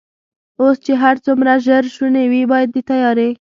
اوس 0.61 0.77
چې 0.85 0.93
هر 1.03 1.15
څومره 1.25 1.51
ژر 1.65 1.83
شونې 1.95 2.23
وي، 2.31 2.43
باید 2.51 2.69
د 2.73 2.77
تیارې. 2.89 3.29